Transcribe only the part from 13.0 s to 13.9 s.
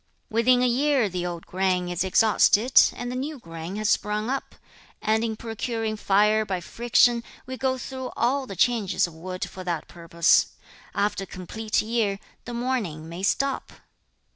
may stop.'